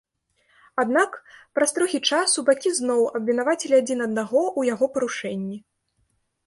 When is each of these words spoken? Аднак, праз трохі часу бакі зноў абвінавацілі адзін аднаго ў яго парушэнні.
Аднак, 0.83 1.11
праз 1.59 1.69
трохі 1.75 1.99
часу 2.13 2.45
бакі 2.47 2.73
зноў 2.81 3.01
абвінавацілі 3.21 3.75
адзін 3.83 3.99
аднаго 4.09 4.41
ў 4.59 4.77
яго 4.77 4.85
парушэнні. 4.99 5.57